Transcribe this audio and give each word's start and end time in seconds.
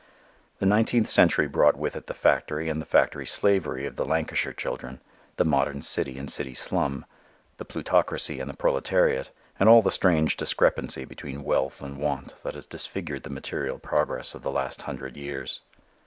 The 0.57 0.65
nineteenth 0.65 1.07
century 1.07 1.47
brought 1.47 1.75
with 1.77 1.95
it 1.95 2.07
the 2.07 2.15
factory 2.15 2.69
and 2.69 2.81
the 2.81 2.87
factory 2.87 3.27
slavery 3.27 3.85
of 3.85 3.97
the 3.97 4.03
Lancashire 4.03 4.51
children, 4.51 4.99
the 5.35 5.45
modern 5.45 5.83
city 5.83 6.17
and 6.17 6.27
city 6.27 6.55
slum, 6.55 7.05
the 7.57 7.65
plutocracy 7.65 8.39
and 8.39 8.49
the 8.49 8.57
proletariat, 8.57 9.29
and 9.59 9.69
all 9.69 9.83
the 9.83 9.91
strange 9.91 10.37
discrepancy 10.37 11.05
between 11.05 11.43
wealth 11.43 11.83
and 11.83 11.99
want 11.99 12.33
that 12.41 12.55
has 12.55 12.65
disfigured 12.65 13.21
the 13.21 13.29
material 13.29 13.77
progress 13.77 14.33
of 14.33 14.41
the 14.41 14.49
last 14.49 14.81
hundred 14.81 15.17
years. 15.17 15.61